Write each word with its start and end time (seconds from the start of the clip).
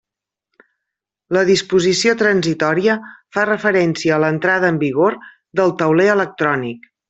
La 1.37 1.43
disposició 1.49 2.15
transitòria 2.23 2.97
fa 3.37 3.45
referència 3.51 4.17
a 4.17 4.21
l'entrada 4.25 4.73
en 4.75 4.81
vigor 4.87 5.19
del 5.61 5.79
tauler 5.85 6.13
electrònic. 6.19 6.95